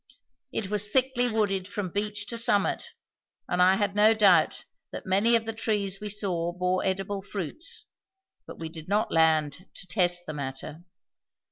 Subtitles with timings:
[0.51, 2.93] It was thickly wooded from beach to summit,
[3.47, 7.85] and I had no doubt that many of the trees we saw bore edible fruits;
[8.47, 10.83] but we did not land to test the matter.